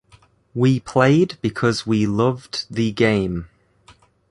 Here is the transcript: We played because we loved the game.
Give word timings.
We 0.55 0.79
played 0.79 1.37
because 1.43 1.85
we 1.85 2.07
loved 2.07 2.65
the 2.71 2.91
game. 2.91 3.49